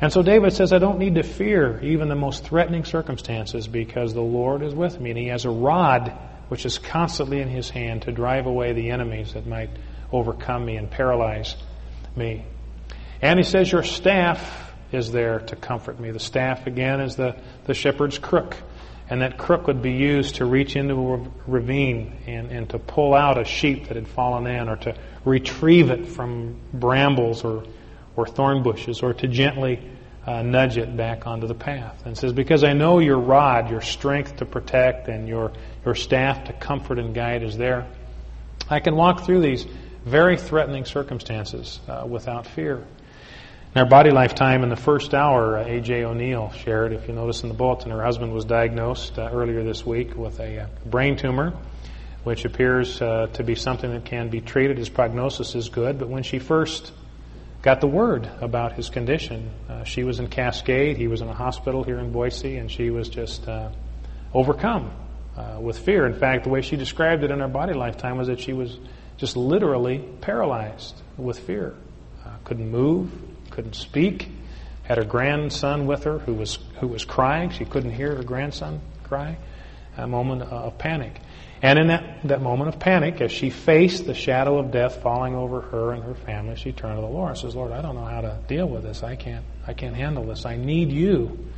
[0.00, 4.14] And so David says, I don't need to fear even the most threatening circumstances because
[4.14, 5.10] the Lord is with me.
[5.10, 6.12] And he has a rod
[6.48, 9.70] which is constantly in his hand to drive away the enemies that might
[10.12, 11.56] overcome me and paralyze
[12.16, 12.44] me.
[13.20, 16.10] And he says, Your staff is there to comfort me.
[16.10, 18.56] The staff, again, is the, the shepherd's crook.
[19.10, 23.14] And that crook would be used to reach into a ravine and, and to pull
[23.14, 27.64] out a sheep that had fallen in or to retrieve it from brambles or
[28.18, 29.80] or thorn bushes or to gently
[30.26, 32.04] uh, nudge it back onto the path.
[32.04, 35.52] And says, Because I know your rod, your strength to protect, and your,
[35.84, 37.86] your staff to comfort and guide is there,
[38.68, 39.64] I can walk through these
[40.04, 42.84] very threatening circumstances uh, without fear.
[43.74, 46.02] In our body lifetime, in the first hour, uh, A.J.
[46.02, 49.86] O'Neill shared, if you notice in the bulletin, her husband was diagnosed uh, earlier this
[49.86, 51.54] week with a uh, brain tumor,
[52.24, 54.76] which appears uh, to be something that can be treated.
[54.76, 56.92] His prognosis is good, but when she first
[57.62, 59.50] got the word about his condition.
[59.68, 62.90] Uh, she was in Cascade, he was in a hospital here in Boise, and she
[62.90, 63.70] was just uh,
[64.32, 64.90] overcome
[65.36, 66.06] uh, with fear.
[66.06, 68.78] In fact, the way she described it in her body lifetime was that she was
[69.16, 71.74] just literally paralyzed with fear.
[72.24, 73.10] Uh, couldn't move,
[73.50, 74.28] couldn't speak.
[74.84, 77.50] Had her grandson with her who was who was crying.
[77.50, 79.36] She couldn't hear her grandson cry.
[79.98, 81.20] A moment of panic.
[81.60, 85.34] And in that, that moment of panic, as she faced the shadow of death falling
[85.34, 87.96] over her and her family, she turned to the Lord and says, Lord, I don't
[87.96, 89.02] know how to deal with this.
[89.02, 90.46] I can't, I can't handle this.
[90.46, 91.50] I need you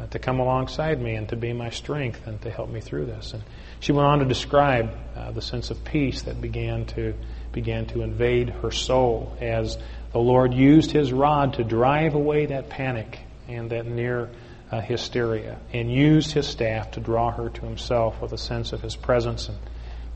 [0.00, 3.06] uh, to come alongside me and to be my strength and to help me through
[3.06, 3.34] this.
[3.34, 3.44] And
[3.78, 7.14] she went on to describe uh, the sense of peace that began to,
[7.52, 9.78] began to invade her soul as
[10.12, 14.28] the Lord used his rod to drive away that panic and that near
[14.70, 18.82] uh, hysteria and used his staff to draw her to himself with a sense of
[18.82, 19.58] his presence and,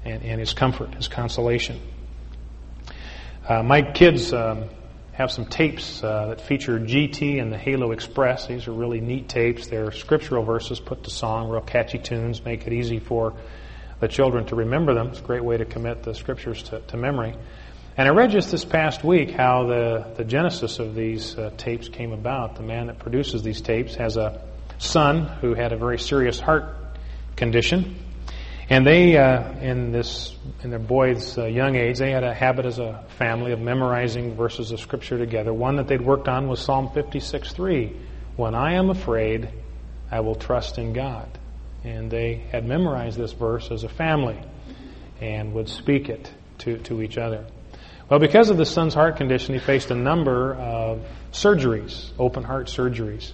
[0.05, 1.81] and, and his comfort, his consolation.
[3.49, 4.65] Uh, my kids um,
[5.13, 8.47] have some tapes uh, that feature GT and the Halo Express.
[8.47, 9.67] These are really neat tapes.
[9.67, 13.35] They're scriptural verses put to song, real catchy tunes, make it easy for
[14.01, 15.09] the children to remember them.
[15.09, 17.35] It's a great way to commit the scriptures to, to memory.
[18.01, 21.91] And I read just this past week how the, the genesis of these uh, tapes
[21.91, 22.57] came about.
[22.57, 24.41] The man that produces these tapes has a
[24.79, 26.65] son who had a very serious heart
[27.37, 27.97] condition.
[28.71, 32.65] And they, uh, in this, in their boy's uh, young age, they had a habit
[32.65, 35.53] as a family of memorizing verses of Scripture together.
[35.53, 37.95] One that they'd worked on was Psalm 56:3.
[38.37, 39.51] When I am afraid,
[40.11, 41.29] I will trust in God.
[41.85, 44.41] And they had memorized this verse as a family
[45.21, 47.45] and would speak it to, to each other.
[48.11, 52.67] Well, because of the son's heart condition, he faced a number of surgeries, open heart
[52.67, 53.31] surgeries.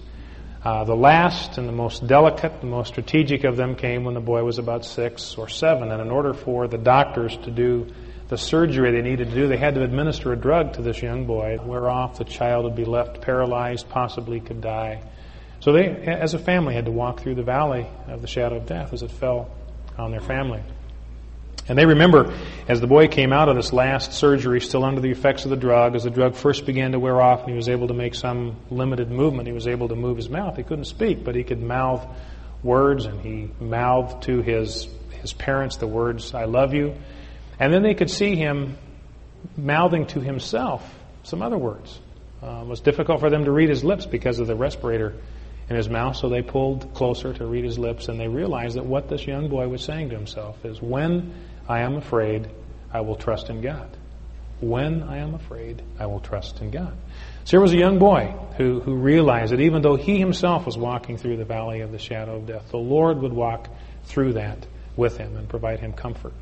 [0.63, 4.19] Uh, the last and the most delicate, the most strategic of them came when the
[4.19, 5.91] boy was about six or seven.
[5.91, 7.87] And in order for the doctors to do
[8.27, 11.25] the surgery they needed to do, they had to administer a drug to this young
[11.25, 11.57] boy.
[11.57, 15.01] Off, the child would be left paralyzed, possibly could die.
[15.59, 18.67] So they, as a family, had to walk through the valley of the shadow of
[18.67, 19.49] death as it fell
[19.97, 20.61] on their family.
[21.69, 22.33] And they remember
[22.67, 25.57] as the boy came out of this last surgery, still under the effects of the
[25.57, 28.15] drug, as the drug first began to wear off and he was able to make
[28.15, 30.55] some limited movement, he was able to move his mouth.
[30.55, 32.05] He couldn't speak, but he could mouth
[32.63, 34.87] words and he mouthed to his,
[35.21, 36.95] his parents the words, I love you.
[37.59, 38.77] And then they could see him
[39.57, 40.93] mouthing to himself
[41.27, 41.99] some other words.
[42.41, 45.13] Uh, it was difficult for them to read his lips because of the respirator
[45.69, 48.85] in his mouth, so they pulled closer to read his lips, and they realized that
[48.85, 51.33] what this young boy was saying to himself is, When
[51.67, 52.49] I am afraid,
[52.91, 53.89] I will trust in God.
[54.59, 56.95] When I am afraid, I will trust in God.
[57.43, 60.77] So here was a young boy who, who realized that even though he himself was
[60.77, 63.69] walking through the valley of the shadow of death, the Lord would walk
[64.05, 66.33] through that with him and provide him comfort.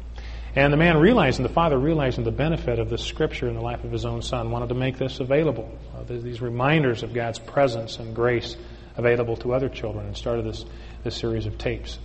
[0.55, 3.83] And the man realizing, the father realizing the benefit of this scripture in the life
[3.83, 5.69] of his own son, wanted to make this available.
[5.93, 8.55] Uh, these reminders of God's presence and grace
[8.95, 10.63] available to other children and started this,
[11.03, 11.99] this series of tapes.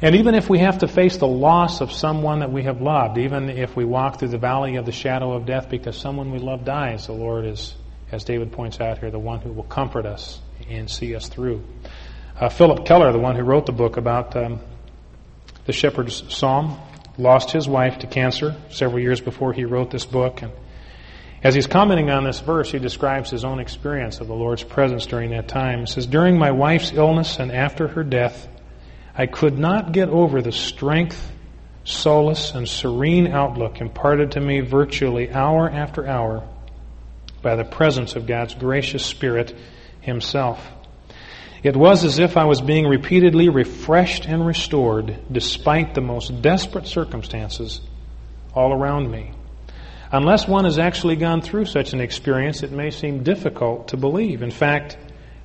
[0.00, 3.18] And even if we have to face the loss of someone that we have loved,
[3.18, 6.38] even if we walk through the valley of the shadow of death because someone we
[6.38, 7.74] love dies, the Lord is,
[8.12, 11.64] as David points out here, the one who will comfort us and see us through.
[12.38, 14.60] Uh, Phillip Keller, the one who wrote the book about um,
[15.66, 16.78] the shepherd's psalm,
[17.16, 20.42] lost his wife to cancer several years before he wrote this book.
[20.42, 20.52] And
[21.42, 25.06] as he's commenting on this verse, he describes his own experience of the Lord's presence
[25.06, 25.80] during that time.
[25.80, 28.46] He says, During my wife's illness and after her death,
[29.18, 31.32] I could not get over the strength,
[31.82, 36.48] solace, and serene outlook imparted to me virtually hour after hour
[37.42, 39.56] by the presence of God's gracious Spirit
[40.00, 40.64] Himself.
[41.64, 46.86] It was as if I was being repeatedly refreshed and restored despite the most desperate
[46.86, 47.80] circumstances
[48.54, 49.32] all around me.
[50.12, 54.42] Unless one has actually gone through such an experience, it may seem difficult to believe.
[54.42, 54.96] In fact,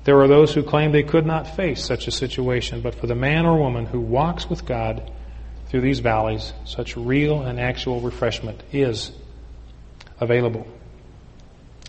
[0.04, 3.14] there are those who claim they could not face such a situation, but for the
[3.14, 5.10] man or woman who walks with God
[5.68, 9.12] through these valleys, such real and actual refreshment is
[10.20, 10.66] available.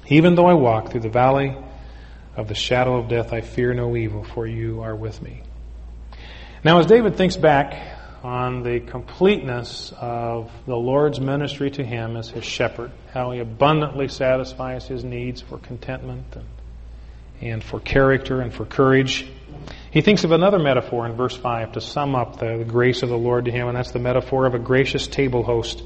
[0.08, 1.58] Even though I walk through the valley
[2.38, 5.42] of the shadow of death, I fear no evil, for you are with me.
[6.64, 7.76] Now, as David thinks back
[8.24, 14.08] on the completeness of the Lord's ministry to him as his shepherd, how he abundantly
[14.08, 16.46] satisfies his needs for contentment and
[17.42, 19.26] and for character and for courage.
[19.92, 23.10] He thinks of another metaphor in verse 5 to sum up the, the, grace of
[23.10, 25.84] the Lord to him, and that's the metaphor of a gracious table host.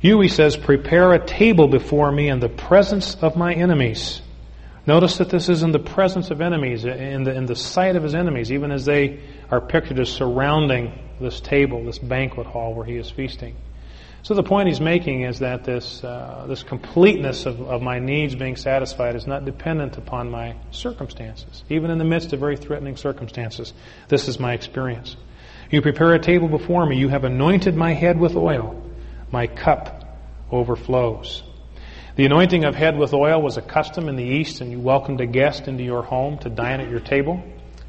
[0.00, 4.22] You, he says, prepare a table before me in the presence of my enemies.
[4.86, 8.04] Notice that this is in the presence of enemies, in the, in the sight of
[8.04, 9.20] his enemies, even as they
[9.50, 13.56] are pictured as surrounding this table, this banquet hall where he is feasting.
[14.26, 18.34] So the point he's making is that this, uh, this completeness of, of my needs
[18.34, 21.62] being satisfied is not dependent upon my circumstances.
[21.68, 23.72] Even in the midst of very threatening circumstances,
[24.08, 25.14] this is my experience.
[25.70, 26.96] You prepare a table before me.
[26.96, 28.82] You have anointed my head with oil.
[29.30, 30.18] My cup
[30.50, 31.44] overflows.
[32.16, 35.20] The anointing of head with oil was a custom in the East, and you welcomed
[35.20, 37.40] a guest into your home to dine at your table.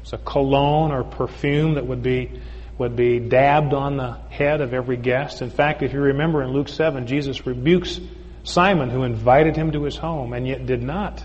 [0.02, 2.40] It's a cologne or perfume that would be
[2.78, 5.42] would be dabbed on the head of every guest.
[5.42, 8.00] In fact, if you remember in Luke 7, Jesus rebukes
[8.44, 11.24] Simon who invited him to his home and yet did not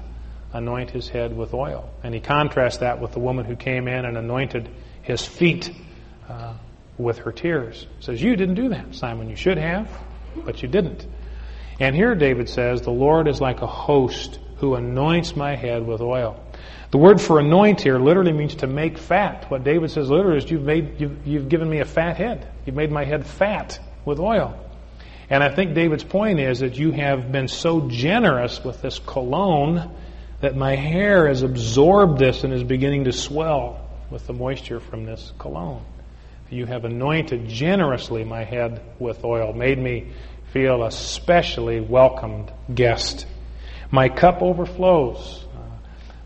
[0.51, 1.89] anoint his head with oil.
[2.03, 4.69] And he contrasts that with the woman who came in and anointed
[5.01, 5.71] his feet
[6.27, 6.53] uh,
[6.97, 7.87] with her tears.
[7.99, 9.29] Says, You didn't do that, Simon.
[9.29, 9.89] You should have,
[10.45, 11.05] but you didn't.
[11.79, 16.01] And here David says, The Lord is like a host who anoints my head with
[16.01, 16.42] oil.
[16.93, 19.49] The word for anoint here literally means to make fat.
[19.49, 22.47] What David says literally is, You've, made, you've, you've given me a fat head.
[22.67, 24.55] You've made my head fat with oil.
[25.27, 29.89] And I think David's point is that you have been so generous with this cologne
[30.41, 35.03] that my hair has absorbed this and is beginning to swell with the moisture from
[35.03, 35.83] this cologne.
[36.51, 40.11] You have anointed generously my head with oil, made me
[40.51, 43.25] feel a specially welcomed guest.
[43.89, 45.42] My cup overflows.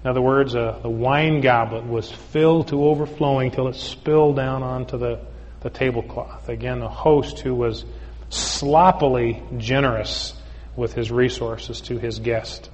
[0.07, 4.63] In other words, uh, the wine goblet was filled to overflowing till it spilled down
[4.63, 5.19] onto the,
[5.59, 6.47] the tablecloth.
[6.47, 7.83] Again, a host who was
[8.29, 10.33] sloppily generous
[10.77, 12.69] with his resources to his guest.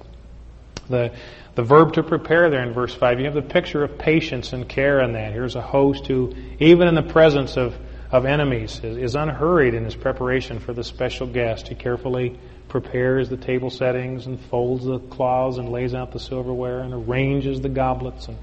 [0.88, 1.12] The,
[1.56, 4.68] the verb to prepare there in verse 5, you have the picture of patience and
[4.68, 5.32] care in that.
[5.32, 7.76] Here's a host who, even in the presence of,
[8.12, 11.66] of enemies, is, is unhurried in his preparation for the special guest.
[11.66, 16.80] He carefully prepares the table settings and folds the cloths and lays out the silverware
[16.80, 18.38] and arranges the goblets and,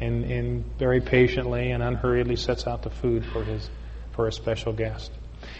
[0.00, 3.68] and, and very patiently and unhurriedly sets out the food for his,
[4.12, 5.10] for a special guest.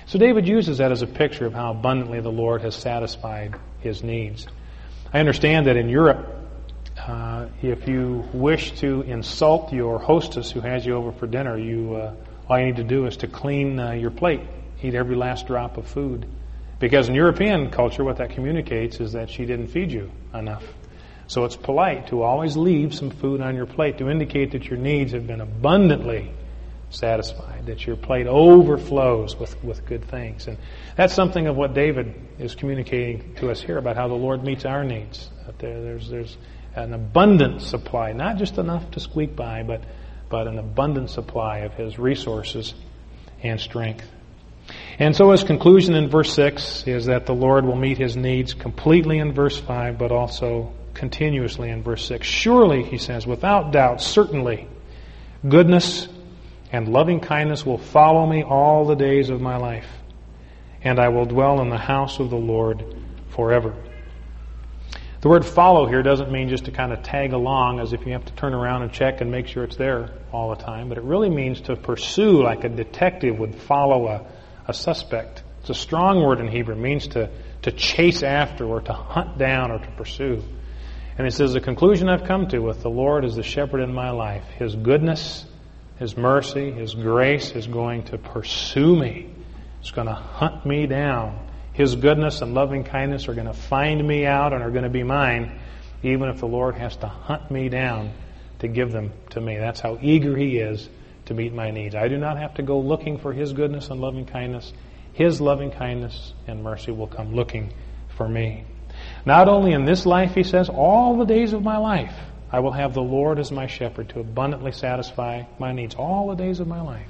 [0.07, 4.03] So David uses that as a picture of how abundantly the Lord has satisfied his
[4.03, 4.46] needs.
[5.12, 6.34] I understand that in Europe,
[6.99, 11.94] uh, if you wish to insult your hostess who has you over for dinner, you
[11.94, 12.14] uh,
[12.49, 14.40] all you need to do is to clean uh, your plate,
[14.82, 16.26] eat every last drop of food.
[16.79, 20.64] Because in European culture, what that communicates is that she didn't feed you enough.
[21.26, 24.79] So it's polite to always leave some food on your plate to indicate that your
[24.79, 26.33] needs have been abundantly
[26.91, 30.47] satisfied, that your plate overflows with, with good things.
[30.47, 30.57] And
[30.97, 34.64] that's something of what David is communicating to us here about how the Lord meets
[34.64, 35.29] our needs.
[35.45, 36.37] That there, there's, there's
[36.74, 39.83] an abundant supply, not just enough to squeak by, but,
[40.31, 42.74] but an abundant supply of his resources
[43.43, 44.07] and strength.
[45.01, 48.53] And so his conclusion in verse 6 is that the Lord will meet his needs
[48.53, 52.26] completely in verse 5, but also continuously in verse 6.
[52.26, 54.66] Surely, he says, without doubt, certainly,
[55.49, 56.09] goodness
[56.72, 59.88] and loving kindness will follow me all the days of my life,
[60.82, 62.84] and I will dwell in the house of the Lord
[63.30, 63.76] forever.
[65.20, 68.12] The word follow here doesn't mean just to kind of tag along as if you
[68.12, 70.99] have to turn around and check and make sure it's there all the time, but
[70.99, 74.26] it really means to pursue like a detective would follow a,
[74.69, 75.43] a suspect.
[75.61, 76.75] It's a strong word in Hebrew.
[76.75, 77.31] It means to,
[77.62, 80.43] to chase after or to hunt down or to pursue.
[81.16, 83.93] And it says, The conclusion I've come to with the Lord as the shepherd in
[83.93, 85.45] my life, His goodness,
[85.99, 89.35] His mercy, His grace is going to pursue me.
[89.81, 91.49] It's going to hunt me down
[91.79, 94.91] his goodness and loving kindness are going to find me out and are going to
[94.91, 95.61] be mine,
[96.03, 98.14] even if the Lord has to hunt me down
[98.59, 99.57] to give them to me.
[99.57, 100.89] That's how eager He is
[101.29, 101.95] to meet my needs.
[101.95, 104.72] I do not have to go looking for His goodness and loving kindness.
[105.12, 107.72] His loving kindness and mercy will come looking
[108.16, 108.64] for me.
[109.24, 112.14] Not only in this life, He says, all the days of my life,
[112.51, 116.35] I will have the Lord as my shepherd to abundantly satisfy my needs all the
[116.35, 117.09] days of my life.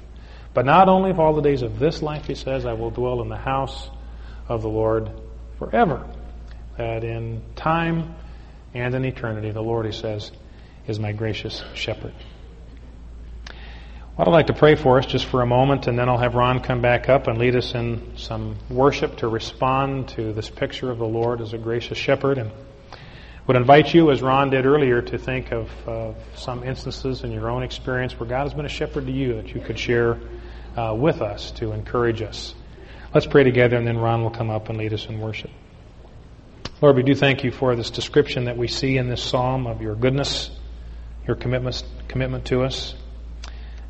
[0.53, 3.21] But not only of all the days of this life, He says, I will dwell
[3.21, 3.89] in the house
[4.47, 5.11] of the Lord
[5.57, 6.05] forever.
[6.77, 8.15] That in time
[8.73, 10.31] and in eternity, the Lord, he says,
[10.87, 12.13] is my gracious shepherd.
[14.19, 16.59] I'd like to pray for us just for a moment, and then I'll have Ron
[16.59, 20.97] come back up and lead us in some worship to respond to this picture of
[20.97, 22.37] the Lord as a gracious shepherd.
[22.37, 22.51] And
[23.47, 27.49] would invite you, as Ron did earlier, to think of uh, some instances in your
[27.49, 30.19] own experience where God has been a shepherd to you that you could share
[30.75, 32.53] uh, with us to encourage us.
[33.13, 35.51] Let's pray together, and then Ron will come up and lead us in worship.
[36.81, 39.81] Lord, we do thank you for this description that we see in this psalm of
[39.81, 40.51] your goodness,
[41.25, 42.95] your commitment, commitment to us.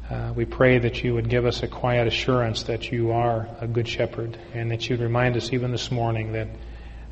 [0.10, 3.68] Uh, we pray that you would give us a quiet assurance that you are a
[3.68, 6.48] good shepherd, and that you'd remind us even this morning that,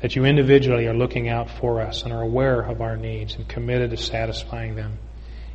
[0.00, 3.46] that you individually are looking out for us and are aware of our needs and
[3.48, 4.98] committed to satisfying them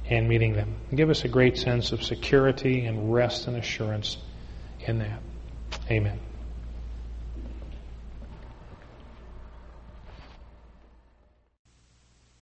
[0.09, 0.73] and meeting them.
[0.89, 4.17] And give us a great sense of security and rest and assurance
[4.79, 5.19] in that.
[5.91, 6.19] Amen.